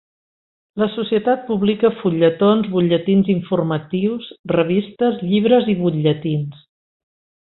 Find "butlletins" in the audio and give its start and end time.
2.75-3.29, 5.83-6.65